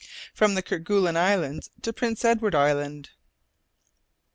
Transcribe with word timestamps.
FROM 0.33 0.55
THE 0.55 0.63
KERGUELEN 0.63 1.15
ISLES 1.15 1.69
TO 1.83 1.93
PRINCE 1.93 2.25
EDWARD 2.25 2.55
ISLAND. 2.55 3.09